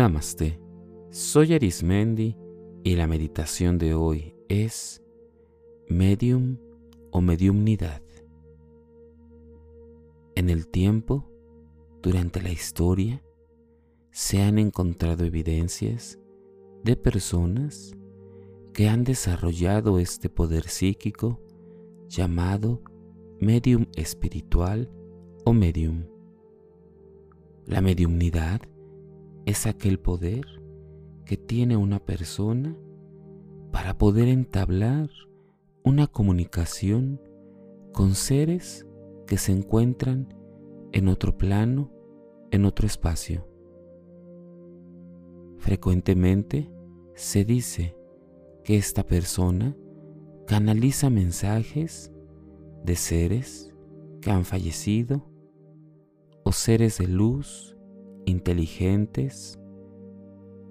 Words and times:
Namaste, 0.00 0.58
soy 1.10 1.52
Arismendi 1.52 2.34
y 2.82 2.96
la 2.96 3.06
meditación 3.06 3.76
de 3.76 3.92
hoy 3.92 4.34
es 4.48 5.02
medium 5.90 6.56
o 7.10 7.20
mediumnidad. 7.20 8.00
En 10.36 10.48
el 10.48 10.68
tiempo, 10.68 11.30
durante 12.00 12.40
la 12.40 12.50
historia, 12.50 13.22
se 14.10 14.40
han 14.40 14.58
encontrado 14.58 15.26
evidencias 15.26 16.18
de 16.82 16.96
personas 16.96 17.94
que 18.72 18.88
han 18.88 19.04
desarrollado 19.04 19.98
este 19.98 20.30
poder 20.30 20.66
psíquico 20.68 21.42
llamado 22.08 22.80
medium 23.38 23.84
espiritual 23.96 24.90
o 25.44 25.52
medium. 25.52 26.06
La 27.66 27.82
mediumnidad 27.82 28.62
es 29.46 29.66
aquel 29.66 29.98
poder 29.98 30.46
que 31.24 31.36
tiene 31.36 31.76
una 31.76 32.04
persona 32.04 32.76
para 33.72 33.96
poder 33.96 34.28
entablar 34.28 35.10
una 35.84 36.06
comunicación 36.06 37.20
con 37.92 38.14
seres 38.14 38.86
que 39.26 39.38
se 39.38 39.52
encuentran 39.52 40.34
en 40.92 41.08
otro 41.08 41.38
plano, 41.38 41.90
en 42.50 42.64
otro 42.64 42.86
espacio. 42.86 43.46
Frecuentemente 45.58 46.72
se 47.14 47.44
dice 47.44 47.96
que 48.64 48.76
esta 48.76 49.06
persona 49.06 49.76
canaliza 50.46 51.10
mensajes 51.10 52.12
de 52.84 52.96
seres 52.96 53.72
que 54.20 54.30
han 54.30 54.44
fallecido 54.44 55.30
o 56.44 56.52
seres 56.52 56.98
de 56.98 57.06
luz 57.06 57.76
inteligentes 58.26 59.58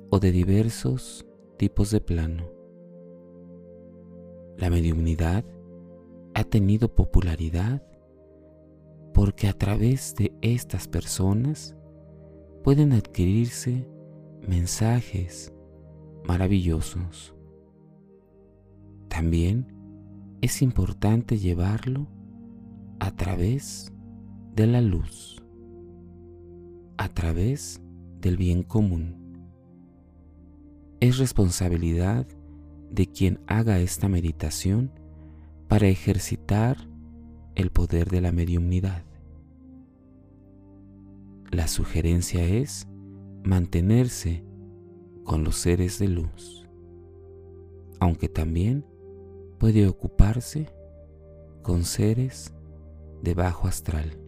o 0.10 0.20
de 0.20 0.32
diversos 0.32 1.26
tipos 1.58 1.92
de 1.92 2.02
plano. 2.02 2.52
La 4.58 4.70
mediunidad 4.70 5.46
ha 6.34 6.44
tenido 6.44 6.94
popularidad 6.94 7.84
porque 9.14 9.48
a 9.48 9.54
través 9.54 10.16
de 10.16 10.34
estas 10.42 10.88
personas 10.88 11.76
pueden 12.64 12.94
adquirirse 12.94 13.88
mensajes 14.48 15.54
maravillosos. 16.26 17.36
También 19.08 19.74
es 20.42 20.62
importante 20.62 21.38
llevarlo 21.38 22.08
a 23.00 23.16
través 23.16 23.94
de 24.56 24.68
la 24.68 24.82
luz 24.82 25.44
a 27.00 27.08
través 27.08 27.82
del 28.20 28.36
bien 28.36 28.62
común. 28.62 29.16
Es 31.00 31.18
responsabilidad 31.18 32.28
de 32.92 33.08
quien 33.08 33.40
haga 33.48 33.80
esta 33.80 34.10
meditación 34.10 34.92
para 35.70 35.88
ejercitar 35.88 36.76
el 37.56 37.72
poder 37.72 38.10
de 38.10 38.20
la 38.20 38.34
mediumnidad. 38.34 39.06
La 41.52 41.70
sugerencia 41.70 42.44
es 42.44 42.86
mantenerse 43.46 44.44
con 45.24 45.46
los 45.46 45.56
seres 45.56 46.00
de 46.00 46.10
luz, 46.10 46.68
aunque 48.02 48.28
también 48.28 48.86
puede 49.58 49.88
ocuparse 49.88 50.68
con 51.62 51.86
seres 51.86 52.54
de 53.24 53.34
bajo 53.36 53.70
astral. 53.70 54.20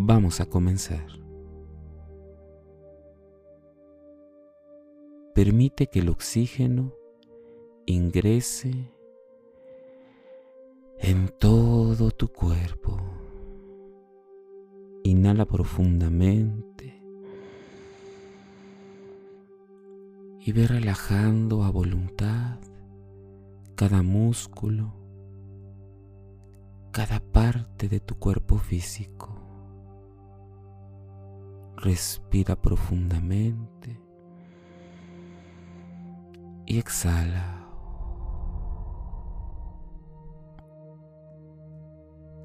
Vamos 0.00 0.40
a 0.40 0.46
comenzar. 0.46 1.06
Permite 5.34 5.88
que 5.88 5.98
el 5.98 6.08
oxígeno 6.08 6.94
ingrese 7.84 8.92
en 10.98 11.28
todo 11.38 12.12
tu 12.12 12.28
cuerpo. 12.28 12.96
Inhala 15.02 15.46
profundamente 15.46 17.02
y 20.40 20.52
ve 20.52 20.66
relajando 20.68 21.64
a 21.64 21.70
voluntad 21.70 22.60
cada 23.74 24.02
músculo, 24.02 24.94
cada 26.92 27.18
parte 27.20 27.88
de 27.88 27.98
tu 28.00 28.16
cuerpo 28.18 28.58
físico. 28.58 29.37
Respira 31.80 32.56
profundamente 32.60 34.00
y 36.66 36.78
exhala. 36.78 37.64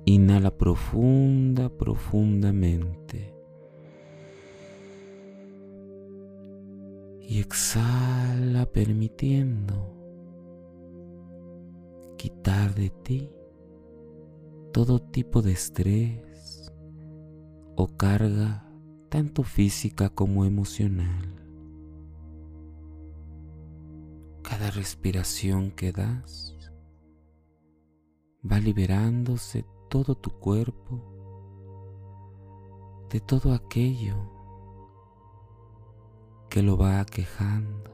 Inhala 0.05 0.55
profunda, 0.55 1.69
profundamente. 1.69 3.33
Y 7.19 7.39
exhala 7.39 8.67
permitiendo 8.67 9.95
quitar 12.17 12.75
de 12.75 12.91
ti 12.91 13.31
todo 14.71 15.01
tipo 15.01 15.41
de 15.41 15.53
estrés 15.53 16.71
o 17.75 17.87
carga 17.97 18.62
tanto 19.13 19.43
física 19.43 20.09
como 20.09 20.43
emocional. 20.43 21.35
Cada 24.41 24.71
respiración 24.71 25.69
que 25.69 25.91
das 25.91 26.57
va 28.43 28.57
liberándose 28.57 29.67
todo 29.87 30.15
tu 30.15 30.31
cuerpo 30.31 30.99
de 33.11 33.19
todo 33.19 33.53
aquello 33.53 34.17
que 36.49 36.63
lo 36.63 36.75
va 36.75 36.99
aquejando. 36.99 37.91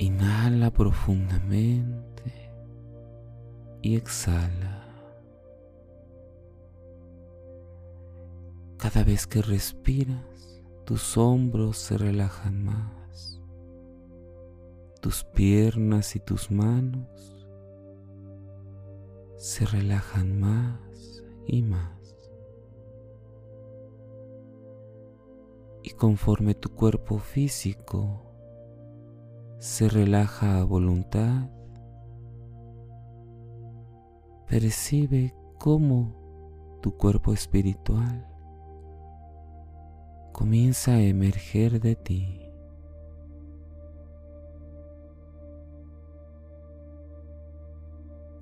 Inhala 0.00 0.72
profundamente 0.72 2.50
y 3.82 3.94
exhala. 3.94 4.79
Cada 8.80 9.04
vez 9.04 9.26
que 9.26 9.42
respiras, 9.42 10.62
tus 10.86 11.18
hombros 11.18 11.76
se 11.76 11.98
relajan 11.98 12.64
más, 12.64 13.38
tus 15.02 15.22
piernas 15.22 16.16
y 16.16 16.20
tus 16.20 16.50
manos 16.50 17.46
se 19.36 19.66
relajan 19.66 20.40
más 20.40 21.22
y 21.46 21.60
más. 21.60 22.32
Y 25.82 25.90
conforme 25.90 26.54
tu 26.54 26.70
cuerpo 26.70 27.18
físico 27.18 28.22
se 29.58 29.90
relaja 29.90 30.58
a 30.58 30.64
voluntad, 30.64 31.50
percibe 34.46 35.34
cómo 35.58 36.78
tu 36.80 36.96
cuerpo 36.96 37.34
espiritual 37.34 38.29
comienza 40.32 40.92
a 40.92 41.02
emerger 41.02 41.80
de 41.80 41.96
ti. 41.96 42.40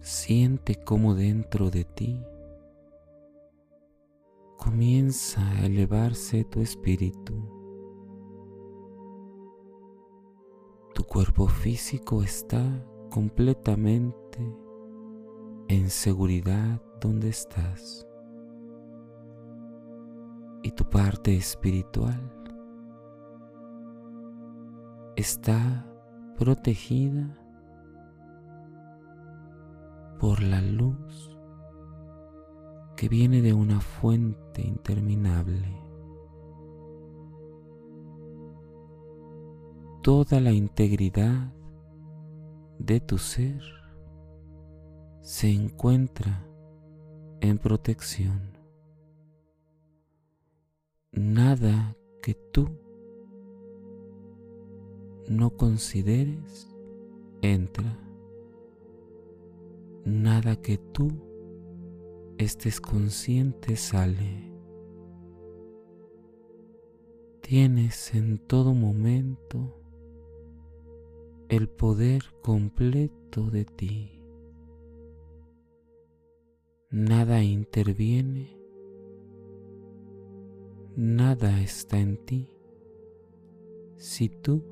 Siente 0.01 0.77
cómo 0.77 1.15
dentro 1.15 1.71
de 1.71 1.85
ti 1.85 2.25
comienza 4.57 5.47
a 5.53 5.67
elevarse 5.67 6.45
tu 6.45 6.61
espíritu. 6.61 7.35
Tu 10.95 11.05
cuerpo 11.05 11.47
físico 11.47 12.23
está 12.23 12.63
completamente 13.11 14.39
en 15.69 15.91
seguridad 15.91 16.83
donde 17.01 17.29
estás 17.29 18.08
y 20.63 20.73
tu 20.73 20.85
parte 20.89 21.37
espiritual 21.37 22.21
está 25.17 25.87
protegida 26.37 27.37
por 30.19 30.43
la 30.43 30.61
luz 30.61 31.37
que 32.97 33.09
viene 33.09 33.43
de 33.43 33.53
una 33.53 33.81
fuente 33.81 34.63
interminable. 34.63 35.81
Toda 40.03 40.41
la 40.41 40.53
integridad 40.53 41.53
de 42.79 43.01
tu 43.01 43.19
ser 43.19 43.61
se 45.21 45.53
encuentra 45.53 46.45
en 47.41 47.59
protección. 47.59 48.58
Nada 51.19 51.97
que 52.23 52.35
tú 52.35 52.69
no 55.29 55.51
consideres 55.57 56.75
entra. 57.43 57.99
Nada 60.05 60.57
que 60.57 60.79
tú 60.79 61.11
estés 62.39 62.81
consciente 62.81 63.77
sale. 63.77 64.53
Tienes 67.43 68.15
en 68.15 68.39
todo 68.39 68.75
momento 68.75 69.75
el 71.49 71.69
poder 71.69 72.23
completo 72.43 73.51
de 73.51 73.65
ti. 73.65 74.23
Nada 76.91 77.43
interviene, 77.43 78.58
nada 81.01 81.61
está 81.61 81.97
en 82.01 82.17
ti 82.25 82.51
si 83.99 84.29
tú 84.29 84.65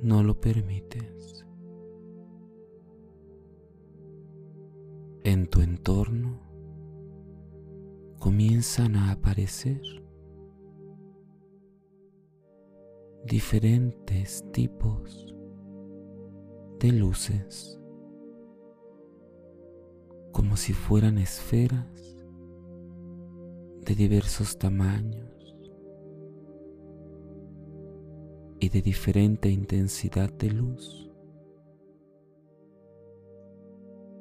no 0.00 0.22
lo 0.22 0.40
permites. 0.40 1.44
En 5.24 5.48
tu 5.48 5.60
entorno 5.60 6.38
comienzan 8.20 8.94
a 8.94 9.10
aparecer 9.10 9.82
diferentes 13.24 14.44
tipos 14.52 15.34
de 16.78 16.92
luces, 16.92 17.80
como 20.30 20.56
si 20.56 20.72
fueran 20.72 21.18
esferas 21.18 22.21
de 23.84 23.94
diversos 23.94 24.58
tamaños 24.58 25.56
y 28.60 28.68
de 28.68 28.80
diferente 28.80 29.50
intensidad 29.50 30.32
de 30.32 30.50
luz. 30.50 31.10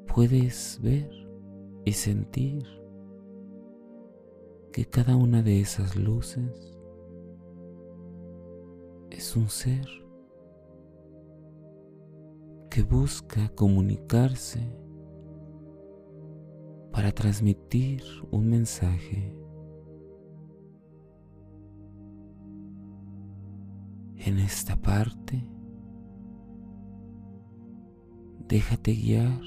Puedes 0.08 0.80
ver 0.82 1.12
y 1.86 1.94
sentir 1.94 2.66
que 4.74 4.86
cada 4.86 5.16
una 5.16 5.44
de 5.44 5.62
esas 5.62 5.96
luces 5.96 6.80
es 9.12 9.36
un 9.36 9.48
ser 9.50 9.86
que 12.70 12.82
busca 12.82 13.50
comunicarse 13.50 14.60
para 16.92 17.12
transmitir 17.12 18.04
un 18.32 18.50
mensaje. 18.50 19.41
En 24.24 24.38
esta 24.38 24.76
parte, 24.76 25.44
déjate 28.48 28.94
guiar 28.94 29.42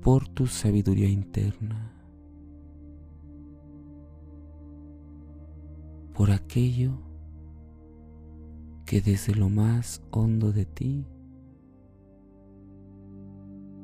por 0.00 0.26
tu 0.26 0.48
sabiduría 0.48 1.08
interna, 1.08 1.92
por 6.14 6.32
aquello 6.32 6.98
que 8.86 9.00
desde 9.00 9.36
lo 9.36 9.48
más 9.48 10.02
hondo 10.10 10.50
de 10.50 10.64
ti 10.66 11.06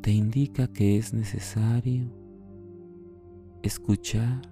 te 0.00 0.11
indica 0.11 0.67
que 0.67 0.99
es 0.99 1.14
necesario 1.14 2.11
escuchar 3.62 4.43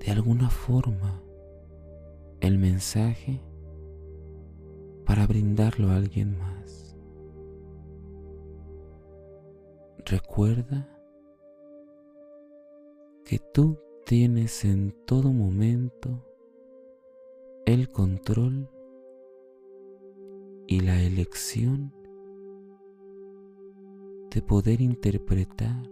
de 0.00 0.10
alguna 0.10 0.50
forma 0.50 1.22
el 2.40 2.58
mensaje 2.58 3.40
para 5.04 5.26
brindarlo 5.26 5.88
a 5.88 5.96
alguien 5.96 6.38
más. 6.38 6.96
Recuerda 10.06 10.88
que 13.24 13.38
tú 13.38 13.78
tienes 14.06 14.64
en 14.64 14.94
todo 15.06 15.32
momento 15.32 16.24
el 17.66 17.90
control 17.90 18.68
y 20.66 20.80
la 20.80 21.00
elección 21.02 21.92
de 24.30 24.42
poder 24.42 24.80
interpretar 24.80 25.90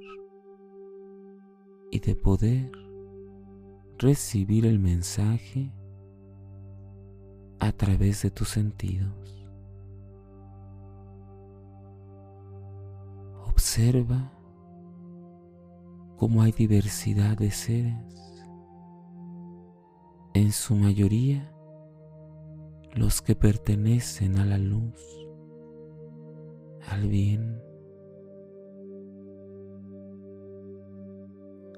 y 1.91 2.01
de 2.01 2.15
poder 2.15 2.71
recibir 3.99 4.65
el 4.67 4.79
mensaje 4.79 5.73
a 7.61 7.73
través 7.73 8.23
de 8.23 8.31
tus 8.31 8.49
sentidos. 8.49 9.49
Observa 13.47 14.33
cómo 16.17 16.43
hay 16.43 16.53
diversidad 16.53 17.37
de 17.37 17.51
seres, 17.51 18.45
en 20.35 20.53
su 20.53 20.75
mayoría 20.75 21.53
los 22.95 23.23
que 23.23 23.35
pertenecen 23.35 24.39
a 24.39 24.45
la 24.45 24.59
luz, 24.59 25.29
al 26.89 27.09
bien, 27.09 27.63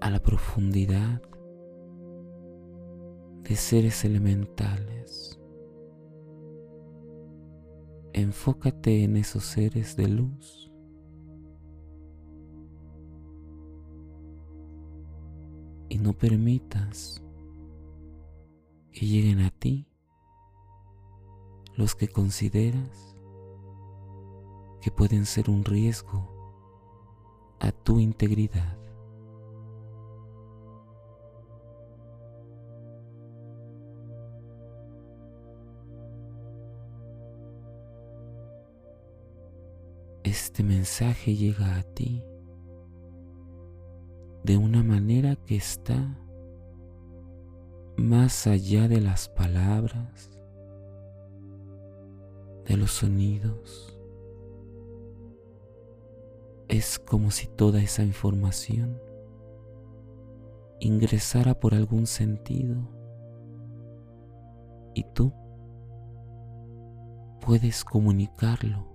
a 0.01 0.11
la 0.11 0.21
profundidad 0.21 1.21
de 3.43 3.57
seres 3.57 4.05
elementales. 4.05 5.40
Enfócate 8.13 9.05
en 9.05 9.17
esos 9.17 9.45
seres 9.45 9.97
de 9.97 10.09
luz. 10.09 10.73
Y 15.89 15.99
no 15.99 16.13
permitas 16.13 17.23
que 18.93 19.07
lleguen 19.07 19.41
a 19.41 19.51
ti 19.51 19.87
los 21.77 21.95
que 21.95 22.09
consideras 22.09 23.17
que 24.81 24.91
pueden 24.91 25.27
ser 25.27 25.51
un 25.51 25.65
riesgo 25.65 26.31
a 27.61 27.71
tu 27.73 28.01
integridad. 28.01 28.80
Este 40.61 40.75
mensaje 40.75 41.37
llega 41.37 41.77
a 41.77 41.83
ti 41.83 42.23
de 44.45 44.59
una 44.59 44.83
manera 44.83 45.35
que 45.37 45.57
está 45.57 46.19
más 47.97 48.47
allá 48.47 48.87
de 48.87 49.01
las 49.01 49.31
palabras, 49.31 50.31
de 52.67 52.77
los 52.77 52.91
sonidos. 52.91 53.99
Es 56.69 56.99
como 56.99 57.31
si 57.31 57.47
toda 57.47 57.81
esa 57.81 58.03
información 58.03 59.01
ingresara 60.79 61.59
por 61.59 61.73
algún 61.73 62.07
sentido 62.07 62.77
y 64.95 65.05
tú 65.15 65.33
puedes 67.41 67.83
comunicarlo 67.83 68.90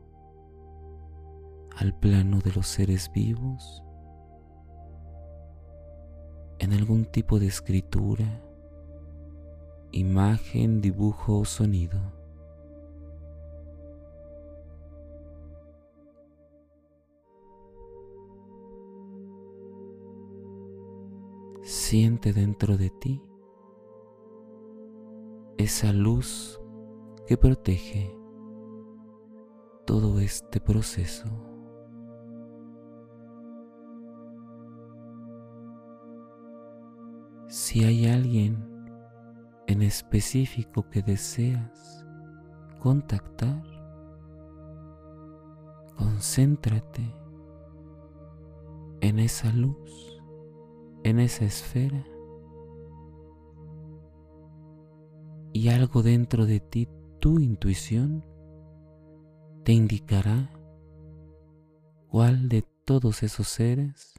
al 1.78 1.94
plano 1.98 2.40
de 2.40 2.52
los 2.54 2.68
seres 2.68 3.12
vivos 3.12 3.84
en 6.60 6.74
algún 6.74 7.06
tipo 7.06 7.40
de 7.40 7.48
escritura, 7.48 8.42
imagen, 9.92 10.82
dibujo 10.82 11.40
o 11.40 11.46
sonido. 11.46 12.00
Siente 21.62 22.32
dentro 22.32 22.78
de 22.78 22.90
ti 22.90 23.22
esa 25.58 25.92
luz 25.92 26.60
que 27.28 27.38
protege 27.38 28.16
todo 29.86 30.20
este 30.20 30.60
proceso. 30.60 31.55
Si 37.48 37.84
hay 37.84 38.08
alguien 38.08 38.58
en 39.68 39.82
específico 39.82 40.90
que 40.90 41.02
deseas 41.02 42.06
contactar, 42.80 43.64
concéntrate 45.96 47.14
en 49.02 49.20
esa 49.20 49.52
luz, 49.52 50.22
en 51.04 51.20
esa 51.20 51.46
esfera. 51.46 52.04
Y 55.54 55.70
algo 55.70 56.02
dentro 56.02 56.46
de 56.46 56.60
ti, 56.60 56.90
tu 57.20 57.40
intuición, 57.40 58.26
te 59.64 59.72
indicará 59.72 60.52
cuál 62.08 62.50
de 62.50 62.64
todos 62.86 63.24
esos 63.24 63.48
seres 63.48 64.14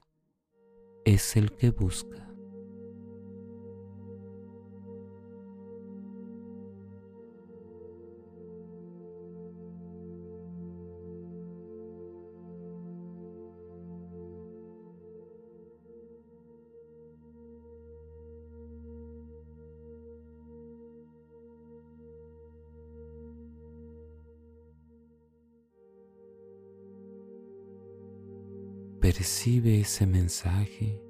es 1.05 1.37
el 1.37 1.53
que 1.53 1.71
buscas. 1.71 2.26
Percibe 29.07 29.79
ese 29.79 30.05
mensaje 30.05 31.01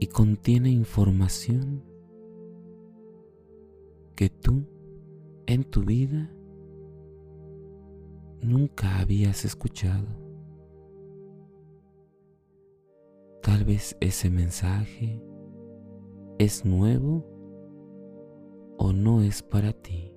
y 0.00 0.08
contiene 0.08 0.68
información 0.68 1.84
que 4.16 4.28
tú 4.30 4.64
en 5.46 5.62
tu 5.62 5.84
vida 5.84 6.28
nunca 8.42 8.98
habías 8.98 9.44
escuchado. 9.44 10.08
Tal 13.42 13.62
vez 13.62 13.96
ese 14.00 14.28
mensaje 14.28 15.22
es 16.40 16.64
nuevo 16.64 17.24
o 18.76 18.92
no 18.92 19.22
es 19.22 19.40
para 19.40 19.72
ti. 19.72 20.13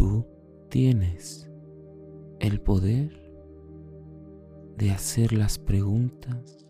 Tú 0.00 0.24
tienes 0.70 1.52
el 2.38 2.58
poder 2.62 3.12
de 4.78 4.92
hacer 4.92 5.34
las 5.34 5.58
preguntas 5.58 6.66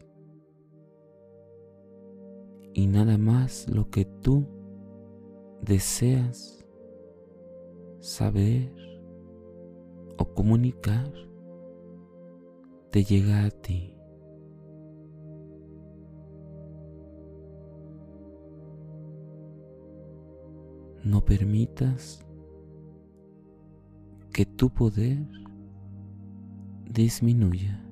y 2.74 2.88
nada 2.88 3.18
más 3.18 3.70
lo 3.70 3.88
que 3.88 4.04
tú 4.04 4.48
deseas 5.62 6.66
saber 8.00 8.72
o 10.18 10.34
comunicar 10.34 11.12
te 12.90 13.04
llega 13.04 13.44
a 13.44 13.50
ti. 13.50 13.94
No 21.04 21.24
permitas 21.24 22.26
que 24.32 24.46
tu 24.46 24.70
poder 24.70 25.26
disminuya. 26.88 27.84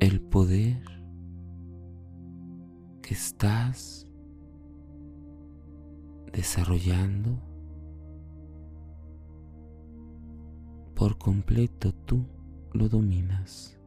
El 0.00 0.20
poder 0.20 0.82
que 3.00 3.14
estás 3.14 4.06
desarrollando 6.32 7.40
por 10.94 11.16
completo 11.18 11.92
tú 11.92 12.26
lo 12.72 12.88
dominas. 12.88 13.78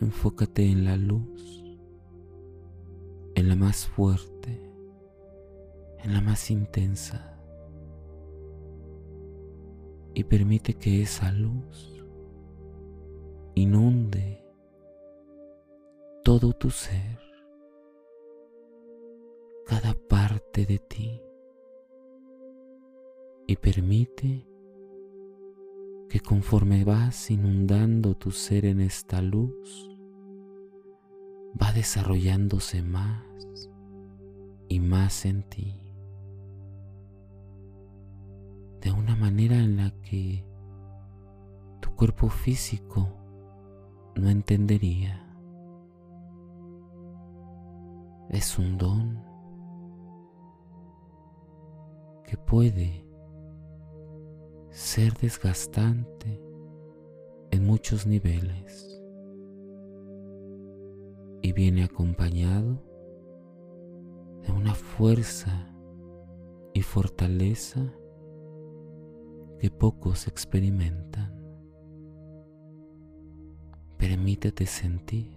Enfócate 0.00 0.70
en 0.70 0.84
la 0.84 0.96
luz 0.96 1.65
en 3.36 3.50
la 3.50 3.54
más 3.54 3.86
fuerte, 3.86 4.58
en 5.98 6.14
la 6.14 6.22
más 6.22 6.50
intensa. 6.50 7.38
Y 10.14 10.24
permite 10.24 10.72
que 10.72 11.02
esa 11.02 11.30
luz 11.32 12.02
inunde 13.54 14.42
todo 16.24 16.54
tu 16.54 16.70
ser, 16.70 17.20
cada 19.66 19.92
parte 19.92 20.64
de 20.64 20.78
ti. 20.78 21.20
Y 23.46 23.56
permite 23.56 24.48
que 26.08 26.20
conforme 26.20 26.84
vas 26.84 27.30
inundando 27.30 28.16
tu 28.16 28.30
ser 28.30 28.64
en 28.64 28.80
esta 28.80 29.20
luz, 29.20 29.95
va 31.60 31.72
desarrollándose 31.72 32.82
más 32.82 33.22
y 34.68 34.80
más 34.80 35.24
en 35.24 35.42
ti, 35.44 35.80
de 38.80 38.92
una 38.92 39.16
manera 39.16 39.56
en 39.56 39.76
la 39.76 39.90
que 40.02 40.44
tu 41.80 41.94
cuerpo 41.94 42.28
físico 42.28 43.08
no 44.16 44.28
entendería. 44.28 45.22
Es 48.28 48.58
un 48.58 48.76
don 48.76 49.24
que 52.24 52.36
puede 52.36 53.06
ser 54.70 55.14
desgastante 55.14 56.42
en 57.52 57.64
muchos 57.64 58.06
niveles 58.06 58.95
y 61.42 61.52
viene 61.52 61.84
acompañado 61.84 62.82
de 64.42 64.52
una 64.52 64.74
fuerza 64.74 65.72
y 66.74 66.82
fortaleza 66.82 67.80
que 69.58 69.70
pocos 69.70 70.26
experimentan. 70.28 71.34
Permítete 73.98 74.66
sentir 74.66 75.36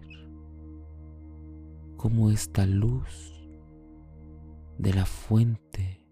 cómo 1.97 2.29
esta 2.29 2.65
luz 2.65 3.49
de 4.77 4.93
la 4.93 5.05
fuente 5.05 6.05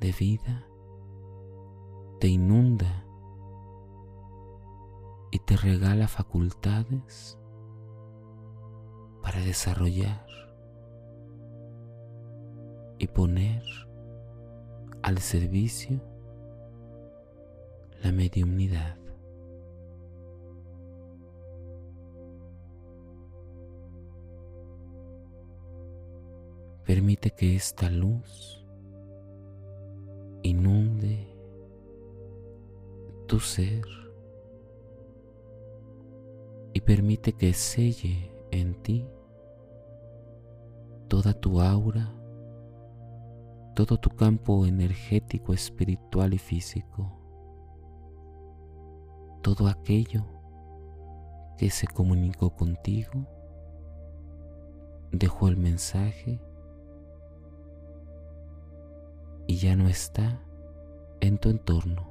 de 0.00 0.12
vida 0.12 0.64
te 2.20 2.28
inunda 2.28 3.04
y 5.30 5.38
te 5.40 5.56
regala 5.56 6.08
facultades 6.08 7.38
desarrollar 9.40 10.26
y 12.98 13.06
poner 13.06 13.62
al 15.02 15.18
servicio 15.18 16.00
la 18.02 18.12
mediumnidad. 18.12 18.96
Permite 26.84 27.30
que 27.32 27.54
esta 27.54 27.90
luz 27.90 28.64
inunde 30.42 31.28
tu 33.26 33.40
ser 33.40 33.84
y 36.72 36.80
permite 36.80 37.34
que 37.34 37.52
selle 37.52 38.30
en 38.50 38.74
ti 38.82 39.06
toda 41.08 41.32
tu 41.32 41.60
aura, 41.60 42.12
todo 43.74 43.96
tu 43.98 44.10
campo 44.10 44.66
energético, 44.66 45.54
espiritual 45.54 46.34
y 46.34 46.38
físico, 46.38 47.10
todo 49.42 49.68
aquello 49.68 50.24
que 51.56 51.70
se 51.70 51.86
comunicó 51.86 52.50
contigo, 52.50 53.26
dejó 55.10 55.48
el 55.48 55.56
mensaje 55.56 56.40
y 59.46 59.56
ya 59.56 59.76
no 59.76 59.88
está 59.88 60.42
en 61.20 61.38
tu 61.38 61.48
entorno. 61.48 62.06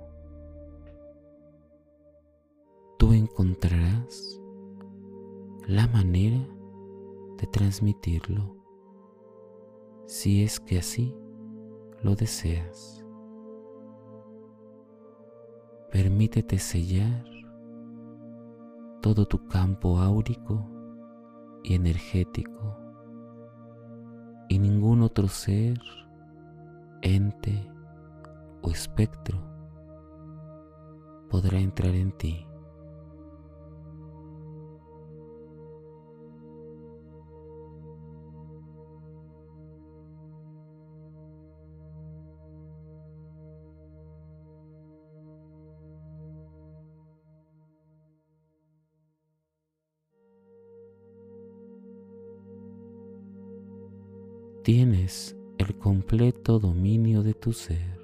Tú 2.97 3.13
encontrarás 3.13 4.41
la 5.67 5.87
manera 5.87 6.39
de 7.37 7.45
transmitirlo 7.45 8.56
si 10.07 10.41
es 10.41 10.61
que 10.61 10.79
así 10.79 11.13
lo 12.01 12.15
deseas. 12.15 13.05
Permítete 15.91 16.57
sellar 16.57 17.25
todo 19.01 19.25
tu 19.25 19.47
campo 19.47 19.99
áurico 19.99 20.65
y 21.63 21.75
energético 21.75 22.77
y 24.47 24.59
ningún 24.59 25.01
otro 25.01 25.27
ser, 25.27 25.77
ente 27.01 27.69
o 28.61 28.71
espectro 28.71 29.37
podrá 31.29 31.59
entrar 31.59 31.93
en 31.93 32.13
ti. 32.13 32.46
Tienes 54.67 55.33
el 55.59 55.77
completo 55.77 56.59
dominio 56.59 57.23
de 57.23 57.33
tu 57.33 57.53
ser. 57.53 58.01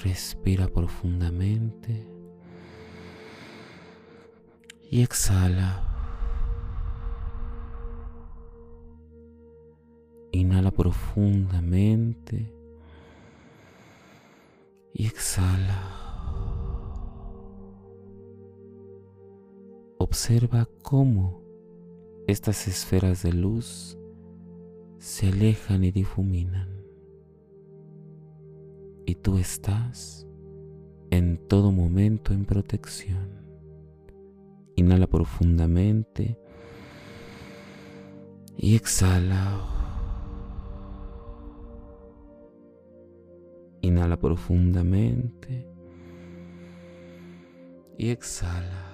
Respira 0.00 0.68
profundamente 0.68 2.06
y 4.90 5.00
exhala. 5.00 5.86
Inhala 10.32 10.72
profundamente 10.72 12.52
y 14.92 15.06
exhala. 15.06 15.96
Observa 19.96 20.68
cómo 20.82 21.49
estas 22.30 22.68
esferas 22.68 23.22
de 23.22 23.32
luz 23.32 23.98
se 24.98 25.28
alejan 25.28 25.84
y 25.84 25.90
difuminan. 25.90 26.68
Y 29.06 29.16
tú 29.16 29.38
estás 29.38 30.26
en 31.10 31.38
todo 31.48 31.72
momento 31.72 32.32
en 32.32 32.44
protección. 32.44 33.40
Inhala 34.76 35.06
profundamente 35.06 36.38
y 38.56 38.76
exhala. 38.76 39.66
Inhala 43.82 44.18
profundamente 44.18 45.66
y 47.98 48.10
exhala. 48.10 48.89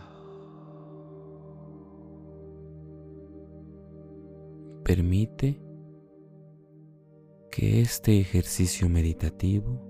Permite 4.87 5.61
que 7.51 7.81
este 7.81 8.21
ejercicio 8.21 8.89
meditativo 8.89 9.81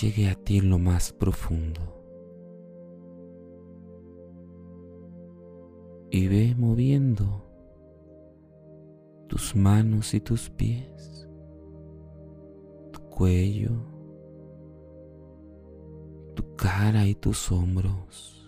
llegue 0.00 0.28
a 0.28 0.36
ti 0.36 0.58
en 0.58 0.70
lo 0.70 0.78
más 0.78 1.12
profundo. 1.12 1.80
Y 6.12 6.28
ve 6.28 6.54
moviendo 6.56 7.44
tus 9.26 9.56
manos 9.56 10.14
y 10.14 10.20
tus 10.20 10.48
pies, 10.48 11.28
tu 12.92 13.00
cuello, 13.08 13.72
tu 16.36 16.54
cara 16.54 17.08
y 17.08 17.16
tus 17.16 17.50
hombros 17.50 18.39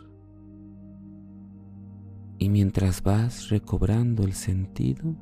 y 2.42 2.48
mientras 2.48 3.04
vas 3.04 3.50
recobrando 3.50 4.24
el 4.24 4.32
sentido, 4.32 5.14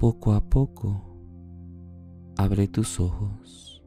poco 0.00 0.32
a 0.32 0.40
poco 0.50 1.16
abre 2.36 2.66
tus 2.66 2.98
ojos. 2.98 3.84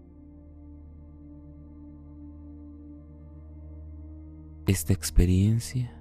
Esta 4.65 4.93
experiencia, 4.93 5.91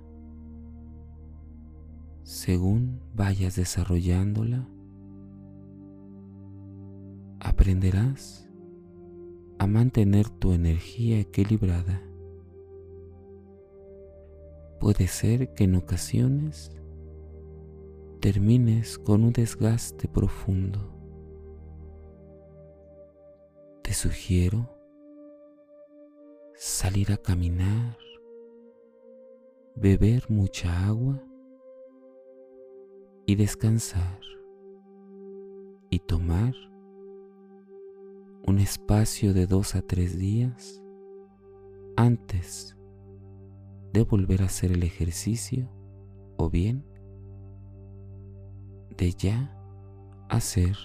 según 2.22 3.00
vayas 3.12 3.56
desarrollándola, 3.56 4.68
aprenderás 7.40 8.48
a 9.58 9.66
mantener 9.66 10.30
tu 10.30 10.52
energía 10.52 11.18
equilibrada 11.18 12.00
puede 14.86 15.08
ser 15.08 15.52
que 15.52 15.64
en 15.64 15.74
ocasiones 15.74 16.70
termines 18.20 19.00
con 19.00 19.24
un 19.24 19.32
desgaste 19.32 20.06
profundo. 20.06 20.78
Te 23.82 23.92
sugiero 23.92 24.70
salir 26.54 27.10
a 27.10 27.16
caminar, 27.16 27.98
beber 29.74 30.30
mucha 30.30 30.86
agua 30.86 31.20
y 33.26 33.34
descansar 33.34 34.20
y 35.90 35.98
tomar 35.98 36.54
un 38.46 38.60
espacio 38.60 39.34
de 39.34 39.48
dos 39.48 39.74
a 39.74 39.82
tres 39.82 40.16
días 40.16 40.80
antes 41.96 42.75
de 43.96 44.02
volver 44.02 44.42
a 44.42 44.44
hacer 44.44 44.72
el 44.72 44.82
ejercicio 44.82 45.70
o 46.36 46.50
bien 46.50 46.84
de 48.94 49.10
ya 49.12 49.58
hacer 50.28 50.76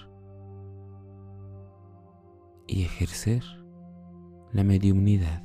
y 2.66 2.84
ejercer 2.84 3.42
la 4.50 4.64
mediunidad. 4.64 5.42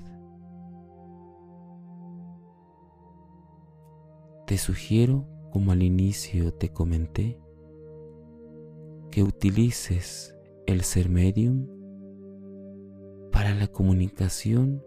Te 4.46 4.58
sugiero, 4.58 5.28
como 5.52 5.74
al 5.74 5.84
inicio 5.84 6.54
te 6.54 6.70
comenté, 6.70 7.38
que 9.12 9.24
utilices 9.24 10.34
el 10.68 10.84
ser 10.84 11.10
medium 11.10 11.68
para 13.34 13.54
la 13.54 13.68
comunicación 13.68 14.82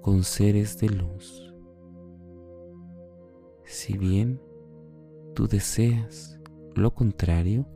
con 0.00 0.24
seres 0.24 0.78
de 0.78 0.88
luz. 0.88 1.49
Si 3.70 3.96
bien 3.96 4.42
tú 5.32 5.46
deseas 5.46 6.40
lo 6.74 6.92
contrario, 6.92 7.68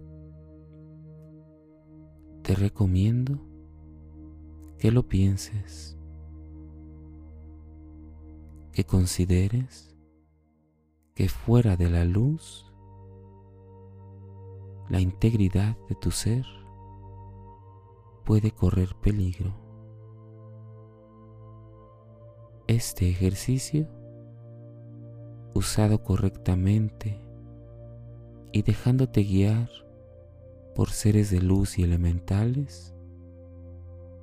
te 2.43 2.57
recomiendo 2.57 3.39
que 4.77 4.91
lo 4.91 5.07
pienses, 5.07 5.97
que 8.73 8.83
consideres 8.83 9.97
que 11.15 11.29
fuera 11.29 11.77
de 11.77 11.89
la 11.89 12.05
luz, 12.05 12.67
la 14.89 15.01
integridad 15.01 15.77
de 15.89 15.95
tu 15.95 16.11
ser 16.11 16.45
puede 18.25 18.51
correr 18.51 18.97
peligro. 19.01 19.55
Este 22.67 23.09
ejercicio 23.09 23.94
usado 25.55 26.03
correctamente 26.03 27.21
y 28.53 28.63
dejándote 28.63 29.23
guiar 29.23 29.71
por 30.75 30.91
seres 30.91 31.31
de 31.31 31.41
luz 31.41 31.79
y 31.79 31.85
elementales, 31.85 32.95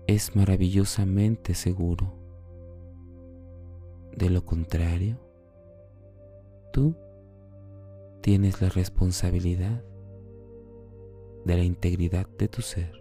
es 0.08 0.36
maravillosamente 0.36 1.54
seguro. 1.54 2.14
De 4.16 4.30
lo 4.30 4.46
contrario, 4.46 5.18
tú 6.74 6.96
tienes 8.22 8.62
la 8.62 8.70
responsabilidad 8.70 9.84
de 11.46 11.58
la 11.58 11.64
integridad 11.64 12.28
de 12.38 12.48
tu 12.50 12.62
ser. 12.62 13.01